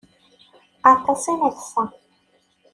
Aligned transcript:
Aṭas 0.91 1.23
i 1.31 1.33
neḍsa. 1.39 1.83